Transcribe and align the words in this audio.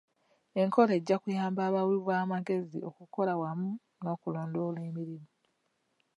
Enkola 0.61 0.91
ejja 0.99 1.15
kuyamba 1.23 1.61
abawi 1.67 1.95
b'amagezi 2.07 2.77
okukola 2.89 3.33
wamu 3.41 3.69
n'okulondoola 4.01 4.79
emirimu. 4.89 5.29